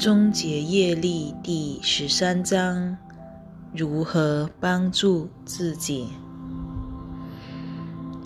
[0.00, 2.96] 终结业力第十三章：
[3.74, 6.06] 如何帮助自己？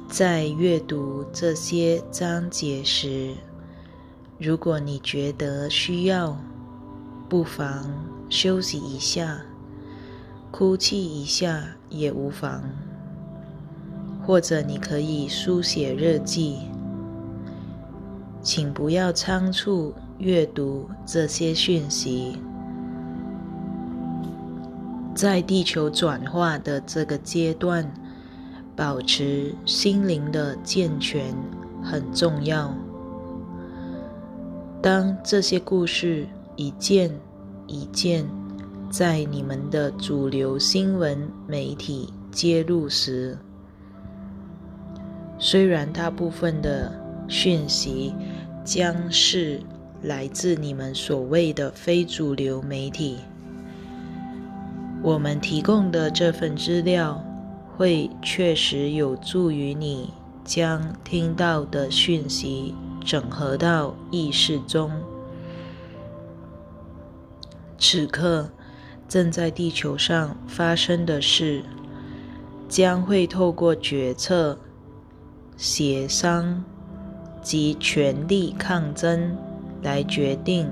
[0.08, 3.34] 在阅读这些章节时，
[4.38, 6.36] 如果你觉得需要，
[7.28, 7.92] 不妨
[8.30, 9.40] 休息一下，
[10.52, 12.62] 哭泣一下也无妨。
[14.24, 16.56] 或者你可以书写日记，
[18.40, 19.92] 请不要仓促。
[20.18, 22.38] 阅读这些讯息，
[25.14, 27.84] 在地球转化的这个阶段，
[28.76, 31.34] 保持心灵的健全
[31.82, 32.72] 很重要。
[34.80, 37.10] 当这些故事一件
[37.66, 38.24] 一件
[38.88, 43.36] 在你们的主流新闻媒体揭露时，
[45.38, 46.90] 虽然大部分的
[47.26, 48.14] 讯息
[48.64, 49.60] 将是。
[50.04, 53.16] 来自你们所谓的非主流媒体，
[55.02, 57.24] 我们提供的这份资料
[57.74, 60.12] 会确实有助于你
[60.44, 64.90] 将听到的讯息整合到意识中。
[67.78, 68.50] 此刻
[69.08, 71.62] 正在地球上发生的事，
[72.68, 74.58] 将会透过决策、
[75.56, 76.62] 协商
[77.40, 79.34] 及权力抗争。
[79.84, 80.68] 来决定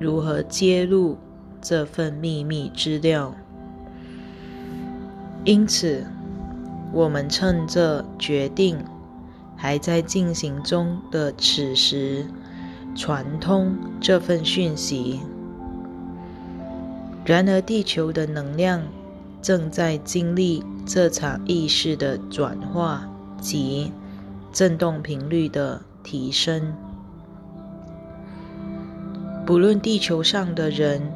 [0.00, 1.16] 如何揭露
[1.60, 3.32] 这份秘密资料。
[5.44, 6.04] 因此，
[6.92, 8.76] 我们趁着决定
[9.56, 12.26] 还在进行中的此时，
[12.96, 15.20] 传通这份讯息。
[17.24, 18.82] 然而，地球的能量
[19.42, 23.06] 正在经历这场意识的转化
[23.40, 23.92] 及
[24.52, 26.74] 振动频率的提升。
[29.48, 31.10] 不论地球上的人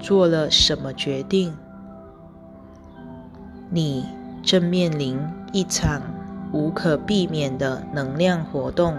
[0.00, 1.54] 做了什么决定，
[3.68, 4.06] 你
[4.42, 5.20] 正面临
[5.52, 6.00] 一场
[6.50, 8.96] 无可避免的能量活动。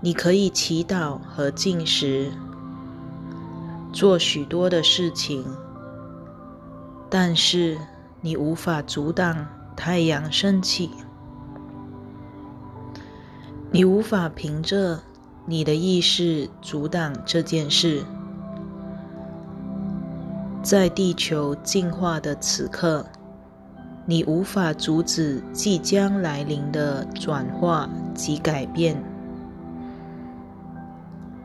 [0.00, 2.32] 你可以祈祷和进食，
[3.92, 5.44] 做许多的事情，
[7.10, 7.76] 但是
[8.22, 9.46] 你无法阻挡
[9.76, 10.88] 太阳升起。
[13.70, 15.00] 你无法凭着。
[15.46, 18.02] 你的意识阻挡这件事，
[20.62, 23.04] 在地球进化的此刻，
[24.06, 28.96] 你无法阻止即将来临的转化及改变。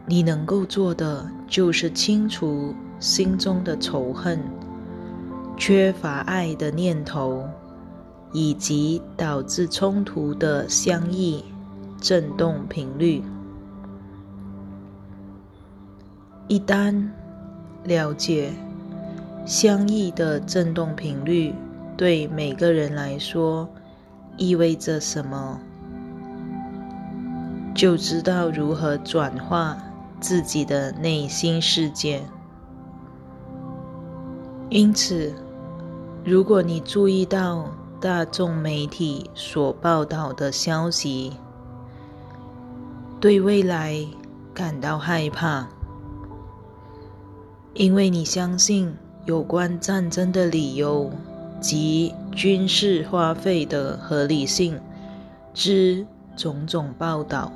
[0.05, 4.39] 你能够做的，就是清除心中的仇恨、
[5.57, 7.43] 缺乏爱的念头，
[8.31, 11.43] 以及导致冲突的相异
[11.99, 13.21] 振动频率。
[16.49, 17.07] 一旦
[17.83, 18.51] 了解
[19.45, 21.53] 相异的振动频率
[21.95, 23.69] 对每个人来说
[24.35, 25.59] 意味着什么，
[27.75, 29.77] 就知道如何转化
[30.19, 32.23] 自己的内心世界。
[34.71, 35.31] 因此，
[36.25, 37.69] 如果你注意到
[38.01, 41.33] 大众媒体所报道的消息，
[43.19, 44.03] 对未来
[44.51, 45.67] 感到害怕。
[47.73, 48.93] 因为你相信
[49.25, 51.11] 有关战争的理由
[51.61, 54.79] 及军事花费的合理性
[55.53, 57.51] 之种种报道，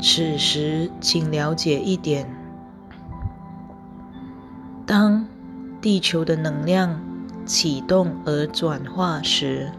[0.00, 2.26] 此时请了解一点：
[4.86, 5.26] 当
[5.80, 7.00] 地球的能量
[7.44, 9.72] 启动而转化时，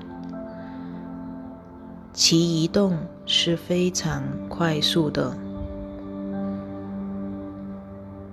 [2.14, 5.38] 其移动是非常快速的。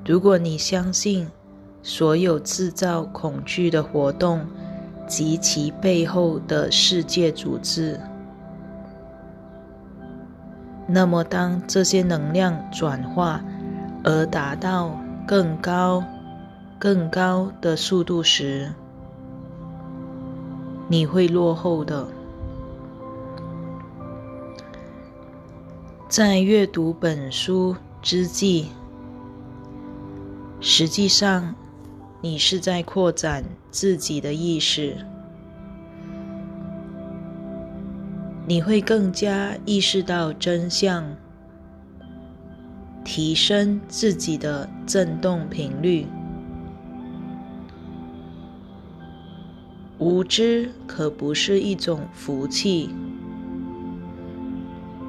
[0.09, 1.29] 如果你相信
[1.83, 4.41] 所有制造恐惧的活动
[5.07, 8.01] 及其背后的世界组织，
[10.87, 13.45] 那么当这些能量转化
[14.03, 16.03] 而达到更高、
[16.79, 18.73] 更高的速度时，
[20.89, 22.09] 你会落后的。
[26.09, 28.71] 在阅读本书之际。
[30.61, 31.55] 实际上，
[32.21, 34.97] 你是在扩展自己的意识，
[38.47, 41.05] 你会更加意识到真相，
[43.05, 46.07] 提升自己的振动频率。
[49.99, 52.91] 无知可不是一种福气，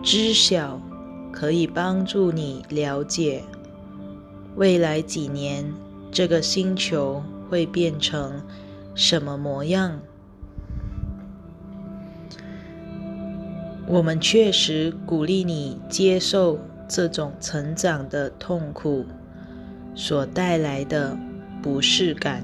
[0.03, 0.79] 知晓
[1.31, 3.43] 可以帮助你了解
[4.55, 5.73] 未来几年
[6.11, 8.41] 这个星球会变成
[8.95, 9.99] 什么模样。
[13.87, 19.05] 我们确实鼓励你接受这种成长的痛苦
[19.95, 21.17] 所带来的
[21.61, 22.43] 不适感。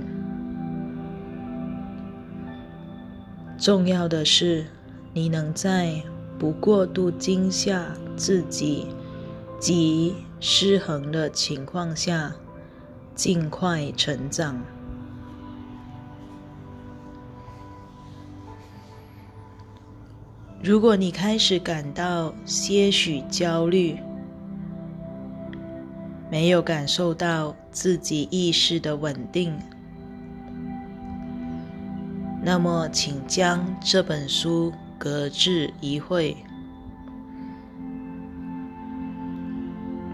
[3.58, 4.66] 重要的是，
[5.14, 6.02] 你能在
[6.38, 7.86] 不过度惊吓
[8.18, 8.88] 自己
[9.60, 12.34] 及失衡的情况下，
[13.16, 14.62] 尽快成长。
[20.62, 23.98] 如果你开始感到些许焦虑，
[26.32, 29.54] 没有感受到自己意识的稳定，
[32.42, 36.36] 那么请将这本书搁置一会，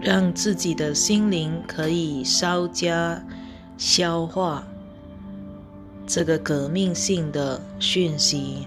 [0.02, 3.24] 让自己的心灵可以稍加
[3.78, 4.66] 消化
[6.08, 8.66] 这个革命性的讯息。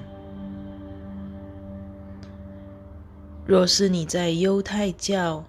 [3.45, 5.43] 若是你在犹太教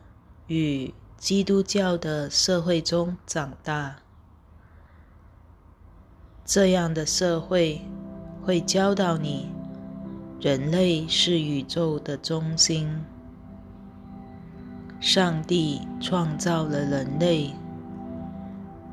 [0.49, 3.97] 与基督教的社会中长大，
[6.45, 7.81] 这样的社会
[8.43, 9.49] 会教导你，
[10.41, 13.03] 人类是宇宙的中心，
[14.99, 17.51] 上帝创造了人类，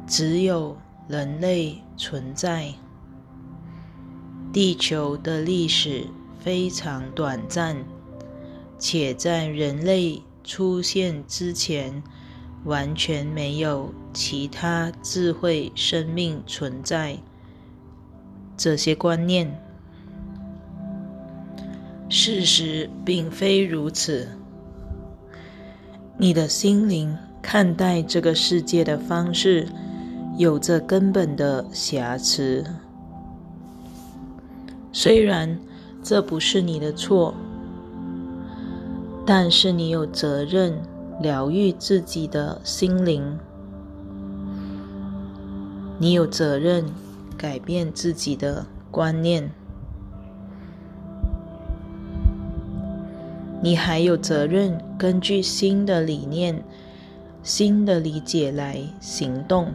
[0.05, 0.77] 只有
[1.07, 2.73] 人类存在，
[4.51, 6.05] 地球的历史
[6.39, 7.77] 非常短暂。
[8.77, 12.03] 且在人类出现之前，
[12.65, 17.17] 完全没有其他智慧生命存在。
[18.57, 19.57] 这些观念，
[22.09, 24.37] 事实并非如此。
[26.23, 29.67] 你的心灵看待这个世界的方式，
[30.37, 32.63] 有着根本的瑕疵。
[34.93, 35.59] 虽然
[36.01, 37.35] 这不是你的错。
[39.25, 40.73] 但是你有责任
[41.19, 43.37] 疗愈自己的心灵，
[45.97, 46.85] 你有责任
[47.37, 49.51] 改变自己的观念，
[53.61, 56.63] 你还有责任根据新的理念、
[57.41, 59.67] 新的理解来行动。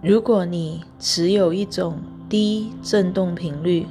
[0.00, 1.96] 如果你持有一种，
[2.28, 3.88] 低振动频率，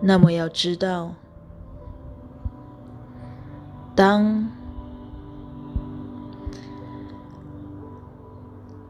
[0.00, 1.12] 那么要知道，
[3.94, 4.48] 当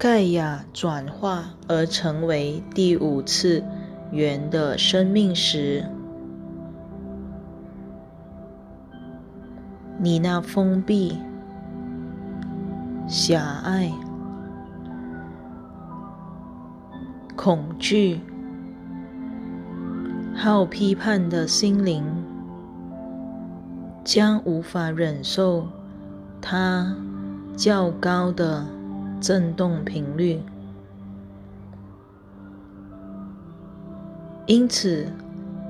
[0.03, 3.63] 盖亚转化而成为第五次
[4.11, 5.85] 元的生命时，
[10.01, 11.17] 你那封闭、
[13.07, 13.93] 狭隘。
[17.37, 18.19] 恐惧、
[20.35, 22.05] 好批判的心灵
[24.03, 25.69] 将无法忍受
[26.41, 26.93] 它
[27.57, 28.67] 较高的
[29.23, 30.39] 振动频率，
[34.45, 35.07] 因此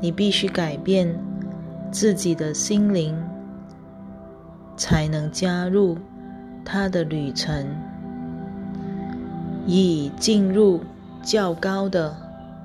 [0.01, 1.17] 你必须改变
[1.93, 3.17] 自己的心灵，
[4.77, 5.97] 才能加入
[6.65, 7.65] 它的旅程，
[9.67, 10.81] 以进入。
[11.25, 12.17] 较高的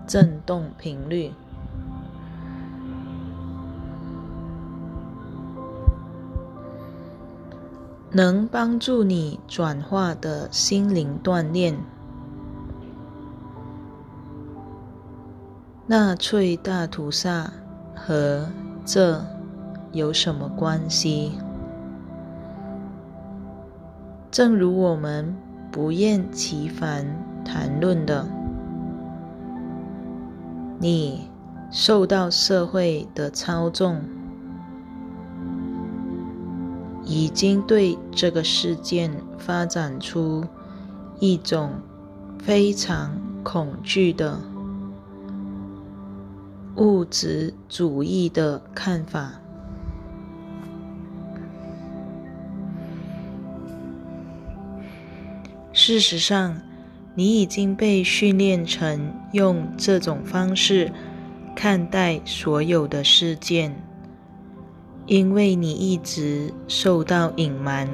[0.07, 1.31] 振动频率，
[8.11, 11.77] 能帮助你转化的心灵锻炼。
[15.85, 17.51] 纳粹大屠杀
[17.95, 18.47] 和
[18.85, 19.23] 这
[19.91, 21.31] 有什么关系？
[24.29, 25.35] 正如我们
[25.71, 27.05] 不厌其烦
[27.43, 28.27] 谈论的。
[30.79, 31.29] 你
[31.71, 34.01] 受到社会的操纵，
[37.07, 40.45] 已经对这个事件发展出
[41.19, 41.71] 一种
[42.39, 44.39] 非常恐惧的
[46.75, 49.39] 物质主义的看法。
[55.71, 56.61] 事实上。
[57.17, 60.93] 你已经被训练成用这种方式
[61.55, 63.75] 看待所有的事件，
[65.07, 67.89] 因为你一直受到隐瞒，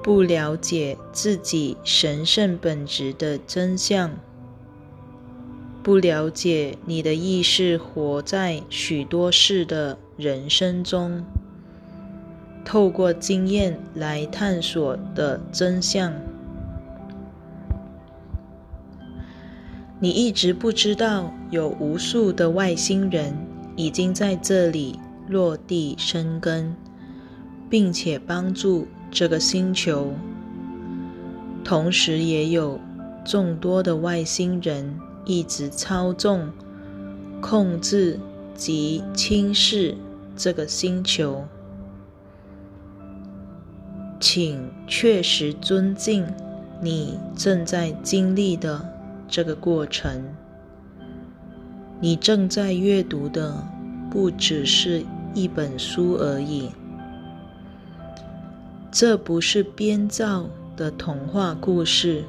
[0.00, 4.12] 不了解自己神圣本质的真相。
[5.82, 11.24] 不了解你的意识活在许多事的人生中，
[12.64, 16.12] 透过经验来探索的真相。
[19.98, 23.34] 你一直不知道，有无数的外星人
[23.74, 24.98] 已经在这里
[25.30, 26.76] 落地生根，
[27.70, 30.12] 并且帮助这个星球。
[31.64, 32.78] 同时，也有
[33.24, 36.50] 众多的外星人一直操纵、
[37.40, 38.18] 控制
[38.54, 39.96] 及轻视
[40.36, 41.44] 这个星球。
[44.18, 46.26] 请确实尊敬
[46.82, 48.84] 你正在经历的。
[49.32, 50.24] 这个过程，
[52.00, 53.64] 你正在阅读的
[54.10, 56.70] 不只是一本书而已。
[58.90, 60.46] 这不是编造
[60.76, 62.24] 的童话故事，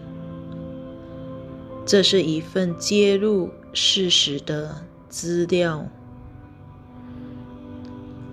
[1.86, 5.86] 这是一份揭露事实的资料，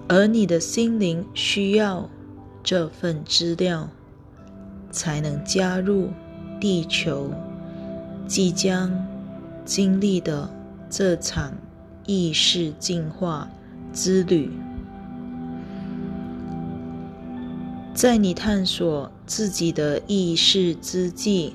[0.09, 2.11] 而你的心灵需要
[2.63, 3.89] 这份资料，
[4.91, 6.11] 才能加入
[6.61, 7.31] 地球。
[8.27, 8.93] 即将
[9.65, 10.51] 经历的
[10.91, 11.55] 这场
[12.05, 13.49] 意识进化
[14.00, 14.49] 之旅，
[17.93, 21.52] 在你探索自己的意识之际，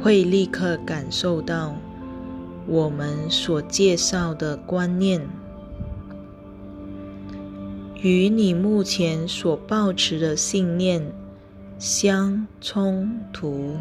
[0.00, 1.74] 会立刻感受到
[2.68, 5.20] 我们所介绍的观念
[8.00, 11.02] 与你目前所抱持的信念
[11.76, 13.74] 相冲突。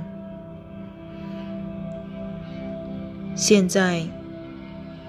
[3.36, 4.08] 现在，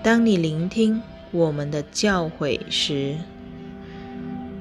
[0.03, 1.01] 当你聆听
[1.33, 3.17] 我们的教诲时，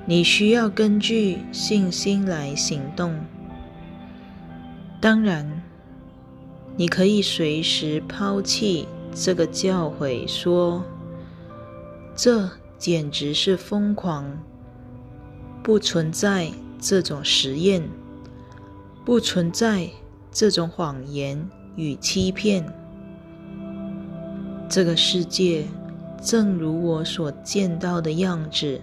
[0.05, 3.13] 你需要根据信心来行动。
[5.01, 5.61] 当然，
[6.77, 10.81] 你可以随时抛弃这个教诲，说
[12.15, 14.41] ：“这简直是疯狂，
[15.61, 16.49] 不存在
[16.79, 17.83] 这种实验，
[19.03, 19.89] 不存在
[20.31, 22.65] 这种谎言与欺骗。”
[24.69, 25.65] 这个世界，
[26.21, 28.79] 正如我所见到的样子，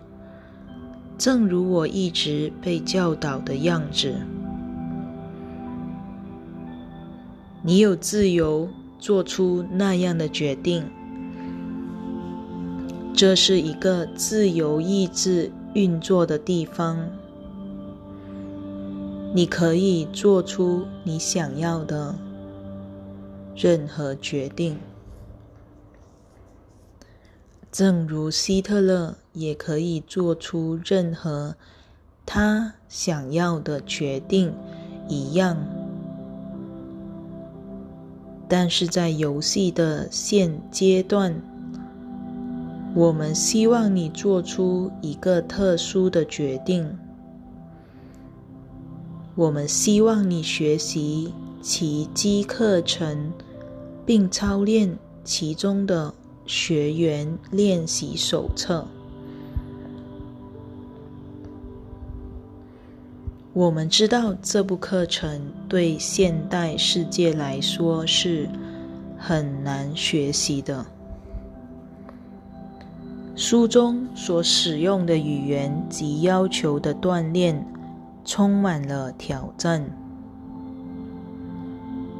[1.16, 4.14] 正如我一直被教导的样子。
[7.62, 8.68] 你有自由
[8.98, 10.84] 做出那样的决定，
[13.14, 16.98] 这是一个自由意志运作的地方。
[19.34, 22.14] 你可以做出你想要的
[23.54, 24.76] 任何决定。
[27.70, 31.54] 正如希特勒也可以做出任何
[32.24, 34.52] 他想要的决定
[35.06, 35.56] 一样，
[38.48, 41.40] 但是在游戏的现阶段，
[42.94, 46.98] 我们希望你做出一个特殊的决定。
[49.34, 51.32] 我们希望你学习
[51.62, 53.32] 奇迹课程，
[54.04, 56.14] 并操练其中的。
[56.48, 58.86] 学员练习手册。
[63.52, 68.48] 我们知道这部课程对现代世界来说是
[69.18, 70.86] 很难学习的。
[73.36, 77.62] 书中所使用的语言及要求的锻炼
[78.24, 79.84] 充满了挑战，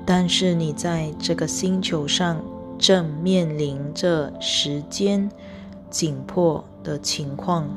[0.05, 2.39] 但是你在这个星球上。
[2.79, 5.31] 正面临着时间
[5.91, 7.69] 紧迫的情况。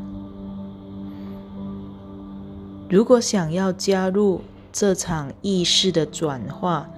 [2.89, 4.41] 如果想要加入
[4.71, 6.89] 这场意识的转化、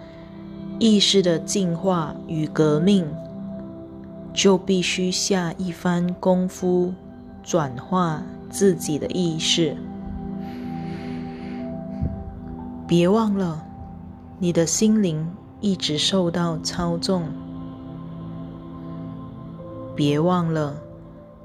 [0.79, 3.05] 意识的进化与革命，
[4.33, 6.93] 就必须下一番功夫，
[7.43, 9.77] 转化自己的意识。
[12.87, 13.63] 别忘了，
[14.39, 15.27] 你的心灵
[15.61, 17.23] 一直受到操纵。
[19.95, 20.81] 别忘了，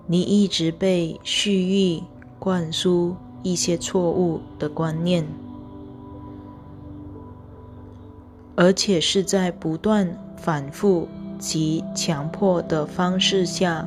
[0.06, 2.02] 你一直被蓄意
[2.38, 5.26] 灌输一些错误的观念，
[8.56, 11.06] 而且是在不断反复
[11.38, 13.86] 及强迫的方式下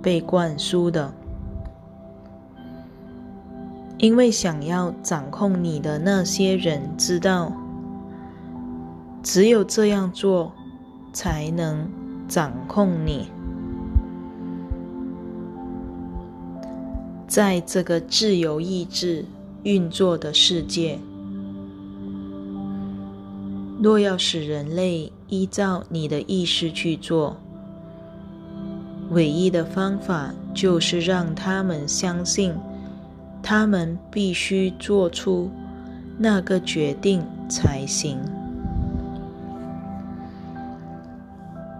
[0.00, 1.12] 被灌输的。
[3.98, 7.52] 因为想要掌控你的那些人知道，
[9.22, 10.52] 只有这样做
[11.12, 11.86] 才能
[12.26, 13.28] 掌控你。
[17.30, 19.24] 在这个自由意志
[19.62, 20.98] 运作的世界，
[23.80, 27.36] 若要使人类依照你的意识去做。
[29.10, 32.52] 唯一的方法就是让他们相信，
[33.40, 35.48] 他们必须做出
[36.18, 38.18] 那个决定才行。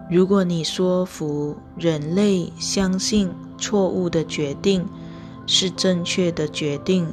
[0.08, 3.28] 如果你说服人类相信
[3.58, 4.86] 错误的决定
[5.52, 7.08] 是正确的决定，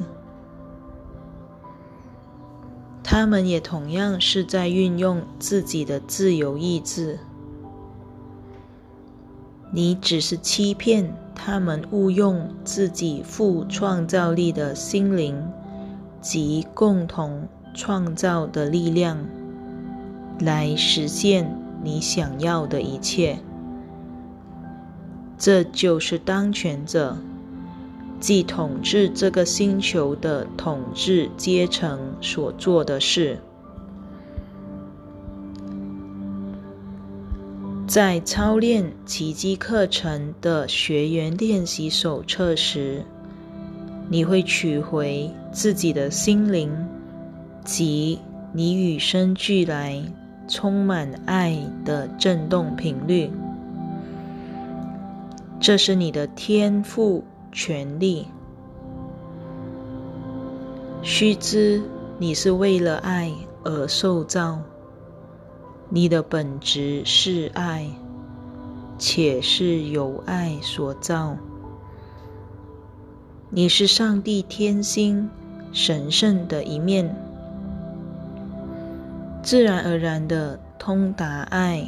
[3.02, 7.18] 他们也同样是在运用自己的自由意志。
[9.72, 15.44] 你只是欺骗他们，误用自己富创造力的心灵
[16.20, 19.18] 及共同创造的力量
[20.38, 23.40] 来实现你想要的一切。
[25.36, 27.18] 这就是当权者，
[28.20, 33.38] 即统治这个星球的统治阶层所做的事。
[37.86, 43.02] 在操练奇迹课程的学员练习手册时，
[44.10, 46.70] 你会取回自己的心灵
[47.64, 48.18] 及
[48.52, 50.02] 你与生俱来
[50.48, 53.30] 充满爱的振动频率。
[55.58, 58.26] 这是你的天赋权利。
[61.02, 61.82] 须知，
[62.18, 63.32] 你是为了爱
[63.64, 64.58] 而受造。
[65.90, 67.88] 你的本质是爱，
[68.98, 71.36] 且是由爱所造。
[73.48, 75.30] 你是上帝天心
[75.72, 77.16] 神圣的一面，
[79.42, 81.86] 自然而然的通达爱。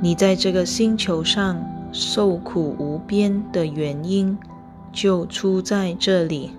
[0.00, 1.56] 你在这个星球上
[1.94, 4.36] 受苦无边的原因，
[4.92, 6.50] 就出在这里。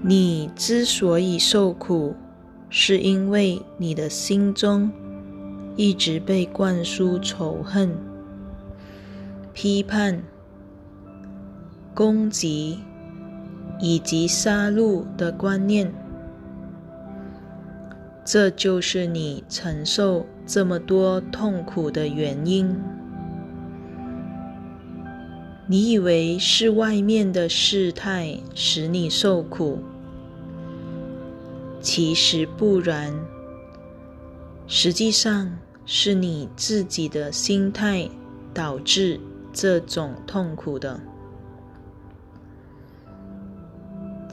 [0.00, 2.14] 你之所以受苦，
[2.68, 4.92] 是因为你的心中
[5.74, 7.98] 一直被灌输仇恨、
[9.52, 10.22] 批判、
[11.92, 12.78] 攻击
[13.80, 15.92] 以及杀戮的观念。
[18.24, 22.76] 这就是你承受这么多痛苦的原因。
[25.66, 29.78] 你以为是外面的事态使你受苦？
[31.80, 33.14] 其实不然，
[34.66, 38.08] 实际上是你自己的心态
[38.52, 39.20] 导致
[39.52, 41.00] 这种痛苦的。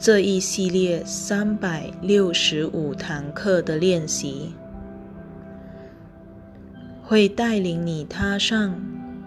[0.00, 4.52] 这一系列三百六十五堂课的练习，
[7.08, 8.78] 会带领你踏上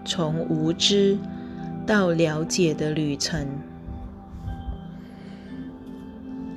[0.04, 1.18] 从无知
[1.84, 3.44] 到了解的旅程，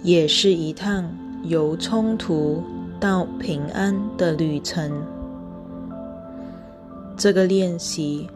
[0.03, 1.03] 也是一趟。
[1.43, 2.63] 由冲突
[2.99, 4.91] 到平安的旅程，
[7.15, 8.27] 这个练习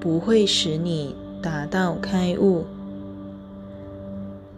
[0.00, 2.64] 不会使你达到开悟，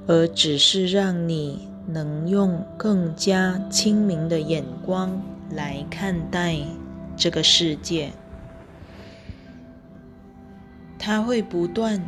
[0.07, 6.57] 而只是让你能用更加清明的眼光来看待
[7.21, 8.11] 这个世界。
[10.99, 12.03] 它会不断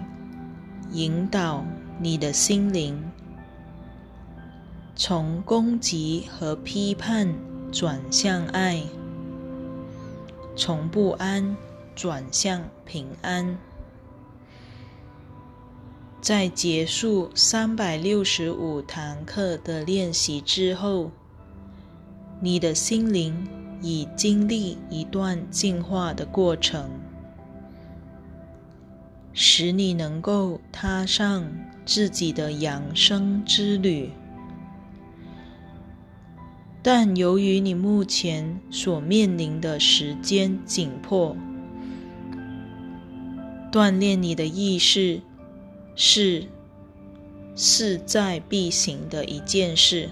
[0.90, 1.62] 引导
[2.01, 2.98] 你的心灵。
[4.96, 7.35] 从攻击和批判
[7.70, 8.83] 转向爱，
[10.57, 11.57] 从不安
[11.94, 13.59] 转向平安。
[16.22, 21.11] 在结束三百六十五堂课的练习之后，
[22.40, 23.48] 你的心灵
[23.82, 26.88] 已经历一段进化的过程，
[29.32, 31.44] 使你能够踏上
[31.84, 34.10] 自己的养生之旅。
[36.84, 41.36] 但由于你目前所面临的时间紧迫，
[43.70, 45.20] 锻炼你的意识
[45.94, 46.46] 是
[47.54, 50.10] 势在必行的一件事，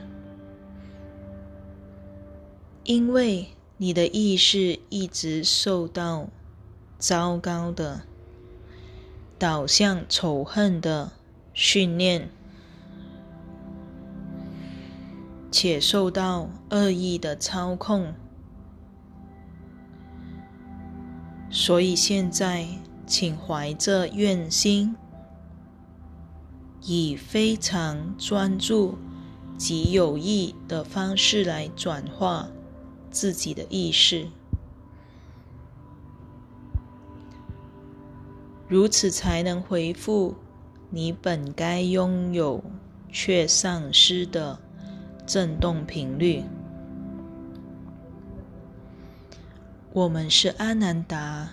[2.84, 3.48] 因为
[3.82, 6.28] 你的意识一直受到
[6.98, 8.02] 糟糕的
[9.38, 11.12] 导向仇恨的
[11.54, 12.28] 训练。
[15.50, 18.12] 且受到恶意的操控，
[21.50, 22.68] 所以现在，
[23.06, 24.94] 请怀着愿心，
[26.82, 28.98] 以非常专注
[29.56, 32.50] 及有益的方式来转化
[33.10, 34.28] 自己的意识，
[38.68, 40.34] 如此才能回复
[40.90, 42.62] 你本该拥有
[43.10, 44.58] 却丧失的。
[45.26, 46.42] 振动频率。
[49.92, 51.50] 我们是阿南达，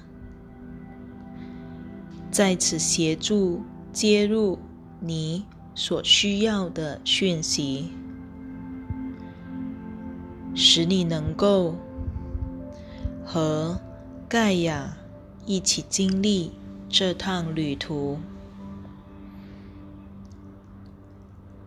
[2.32, 3.62] 在此协助
[3.94, 4.58] 接入
[5.00, 7.92] 你所需要的讯息，
[10.60, 11.76] 使你能够
[13.24, 13.80] 和
[14.28, 14.98] 盖亚
[15.46, 16.52] 一起经历
[16.90, 18.18] 这趟旅途。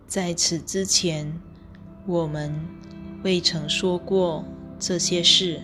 [0.09, 1.41] 在此之前，
[2.05, 2.53] 我们
[3.23, 4.45] 未曾说过
[4.77, 5.63] 这些事。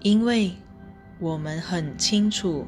[0.00, 0.54] 因为
[1.18, 2.64] 我们很清楚，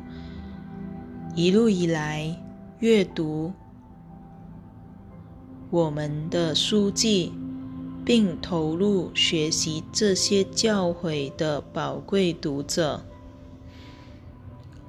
[1.34, 2.38] 一路以来
[2.80, 3.50] 阅读
[5.70, 7.32] 我们的书籍，
[8.04, 13.04] 并投入学习这些教诲的宝贵读者，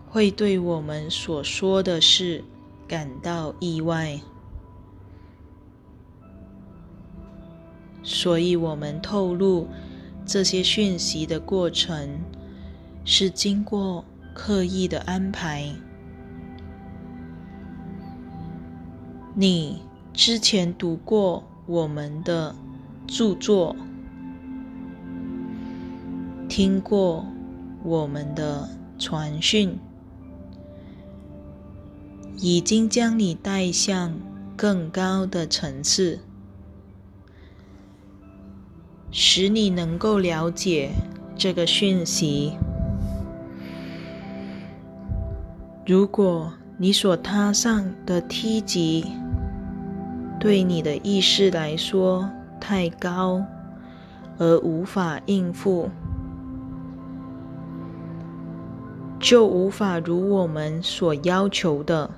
[0.09, 2.43] 会对我们所说的事
[2.87, 4.19] 感到意外，
[8.03, 9.67] 所以我们透露
[10.25, 12.19] 这些讯息的过程。
[13.05, 15.73] 是经过刻意的安排。
[19.33, 19.81] 你
[20.21, 22.53] 之前读过我们的
[23.07, 23.73] 著作，
[26.49, 27.25] 听过
[27.85, 29.79] 我们的传讯，
[32.35, 34.13] 已经将你带向
[34.57, 36.19] 更高的层次，
[39.11, 40.91] 使你能够了解
[41.37, 42.57] 这个讯息。
[45.85, 49.05] 如果你所踏上的梯级
[50.39, 53.43] 对你的意识来说太高，
[54.37, 55.89] 而无法应付，
[59.19, 62.09] 就无法如我们所要求的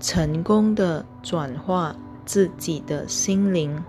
[0.00, 3.84] 成功的转化自己的心灵。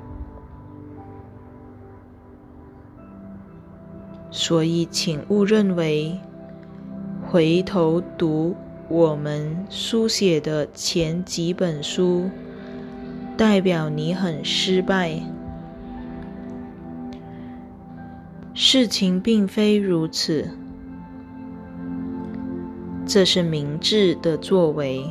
[4.29, 6.19] 所以，请勿认为。
[7.27, 8.55] 回头读
[8.87, 12.29] 我们书写的前几本书，
[13.37, 15.19] 代表你很失败。
[18.53, 20.49] 事情并非如此，
[23.05, 25.05] 这是明智的作为，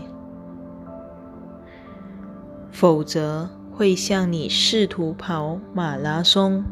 [2.73, 6.65] 否则会像你试图跑马拉松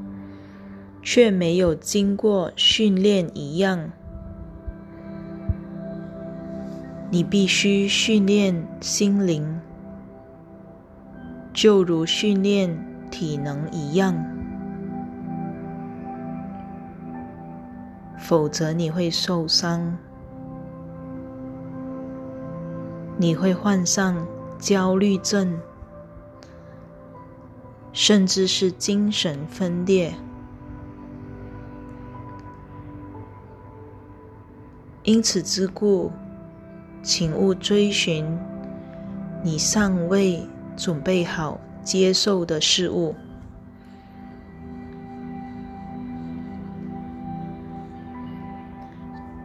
[1.03, 3.91] 却没有经过训练一样。
[7.11, 9.61] 你必须训练心灵，
[11.53, 12.77] 就如训练
[13.11, 14.15] 体能一样，
[18.19, 19.97] 否则你会受伤，
[23.17, 24.27] 你会患上
[24.59, 25.59] 焦虑症，
[27.93, 30.15] 甚至是精神分裂。
[35.03, 36.11] 因此之故。
[37.05, 38.25] 请勿追寻
[39.43, 40.41] 你尚未
[40.83, 43.15] 准备好接受的事物。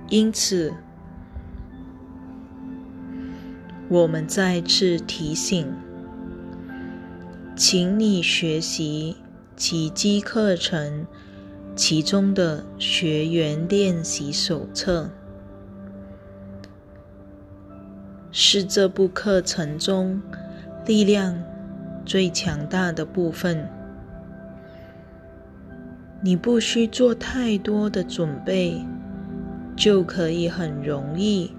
[0.10, 0.74] 因此，
[3.88, 5.72] 我们再次提醒，
[7.56, 9.18] 请你学习
[9.56, 11.06] 奇迹课程
[11.76, 15.12] 其中的学员练习手册。
[18.32, 20.20] 是这部课程中
[20.88, 21.40] 力量
[22.04, 23.70] 最强大的部分。
[26.22, 28.84] 你不需做太多的准备，
[29.76, 31.52] 就可以很容易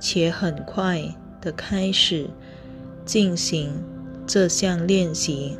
[0.00, 1.00] 且很快
[1.40, 2.28] 的开始
[3.04, 3.70] 进行
[4.26, 5.56] 这项练习。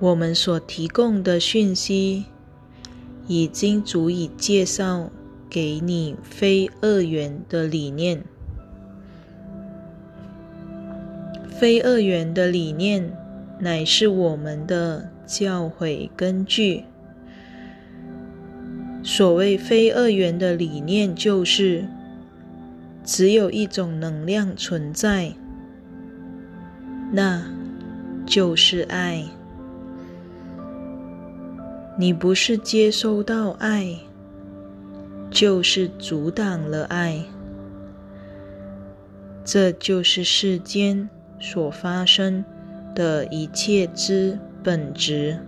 [0.00, 2.24] 我们所提供的讯息
[3.28, 5.10] 已经足以介绍。
[5.48, 8.24] 给你非二元的理念，
[11.58, 13.10] 非二元的理念
[13.58, 16.84] 乃是我们的教诲根据。
[19.02, 21.86] 所谓非二元的理念，就是
[23.04, 25.32] 只有一种能量存在，
[27.12, 27.42] 那
[28.26, 29.24] 就是爱。
[31.98, 33.96] 你不是接收到爱。
[35.28, 37.20] 就是阻挡了爱，
[39.44, 42.44] 这就是世间所发生
[42.94, 45.38] 的一切之本质。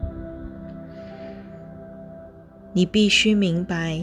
[2.73, 4.03] 你必须明白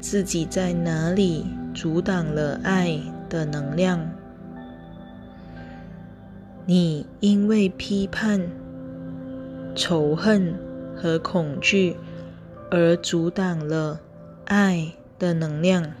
[0.00, 1.44] 自己在哪里
[1.74, 4.08] 阻挡了爱的能量。
[6.66, 8.48] 你因为批判、
[9.74, 10.54] 仇恨
[10.96, 11.96] 和恐惧
[12.70, 14.00] 而阻挡了
[14.46, 15.92] 爱的能量。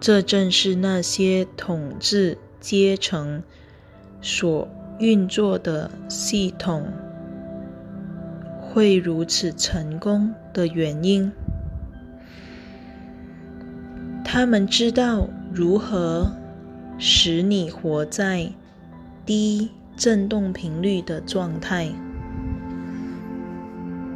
[0.00, 3.42] 这正是那些统治阶层
[4.20, 4.68] 所
[4.98, 6.86] 运作的系统
[8.60, 11.32] 会如此成功的原因。
[14.24, 16.30] 他们知道如何
[16.98, 18.52] 使你活在
[19.26, 21.88] 低振动频率的状态，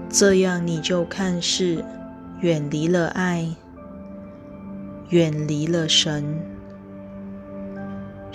[0.08, 1.84] 这样你就看似
[2.40, 3.48] 远离了爱。
[5.10, 6.24] 远离了神，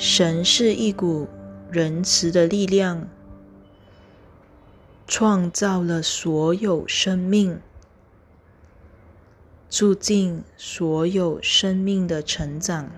[0.02, 1.28] 神是一股
[1.70, 3.06] 仁慈的力量，
[5.06, 7.60] 创造了所有生命，
[9.70, 12.90] 促进所有生命的成长，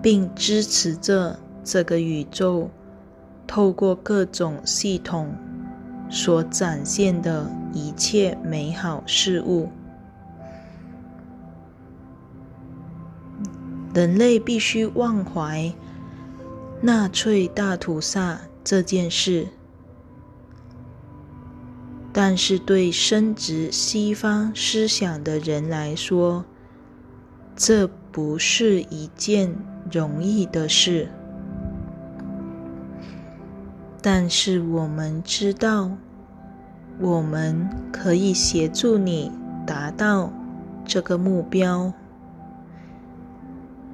[0.00, 2.70] 并支持着这个宇宙
[3.48, 5.34] 透过各种系统
[6.08, 9.68] 所展现的一切美好事物。
[13.92, 15.72] 人类必须忘怀
[16.80, 19.48] 纳粹大屠杀这件事，
[22.12, 26.44] 但是对深植西方思想的人来说，
[27.56, 29.54] 这不是一件
[29.90, 31.08] 容易的事。
[34.00, 35.90] 但是我们知道，
[36.98, 39.30] 我们可以协助你
[39.66, 40.32] 达到
[40.86, 41.92] 这个目标。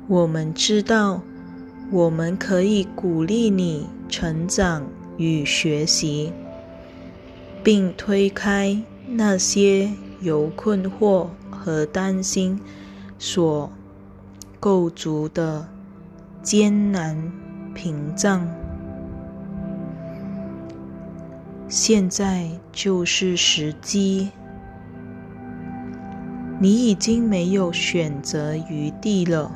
[0.09, 1.21] 我们知道，
[1.91, 6.33] 我们可以鼓励你成长与学习，
[7.65, 9.91] 并推开那些
[10.21, 12.61] 由困惑和担心
[13.19, 13.69] 所
[14.61, 15.67] 构筑的
[16.41, 17.33] 艰难
[17.75, 18.49] 屏障。
[21.69, 24.31] 现在就是时机，
[26.61, 29.51] 你已经没有选择余地了。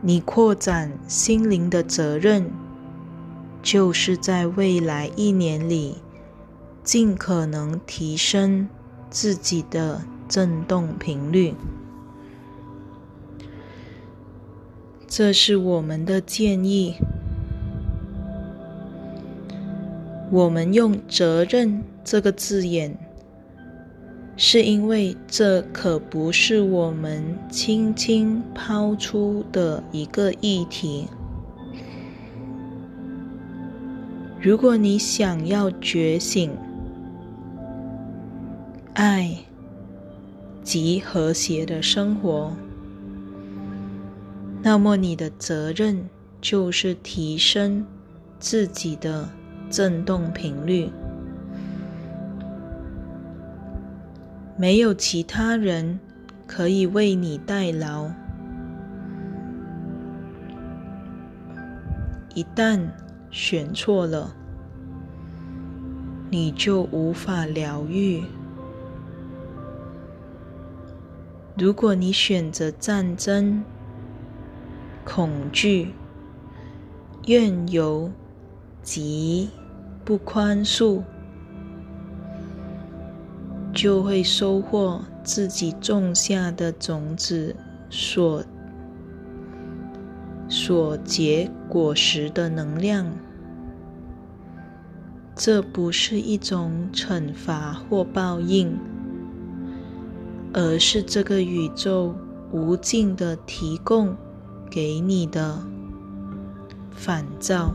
[0.00, 2.50] 你扩展心灵的责任，
[3.62, 5.96] 就是在未来一年里，
[6.84, 8.68] 尽可能提升
[9.10, 11.54] 自己的振动频率。
[15.08, 16.96] 这是我们的建议。
[20.30, 23.07] 我们用“责任”这个字眼。
[24.40, 31.08] 是因为这可不是我们轻轻抛出的一个议题。
[34.40, 36.52] 如果你想要觉醒、
[38.94, 39.36] 爱
[40.62, 42.52] 及和谐的生活，
[44.62, 46.08] 那么你的责任
[46.40, 47.84] 就是提升
[48.38, 49.28] 自己的
[49.68, 50.88] 振动频率。
[54.60, 56.00] 没有其他人
[56.44, 58.10] 可以为你代劳。
[62.34, 62.80] 一旦
[63.30, 64.34] 选错了，
[66.28, 68.20] 你就无法疗愈。
[71.56, 73.62] 如果你选择战争、
[75.04, 75.92] 恐惧、
[77.26, 78.10] 怨尤
[78.82, 79.50] 及
[80.04, 81.00] 不宽恕，
[83.80, 87.54] 就会收获自己种下的种子
[87.88, 88.42] 所
[90.48, 93.06] 所结果实的能量。
[95.36, 98.76] 这不是一种惩罚或报应，
[100.52, 102.12] 而是这个宇宙
[102.50, 104.16] 无尽的提供
[104.68, 105.56] 给你的
[106.90, 107.72] 反照。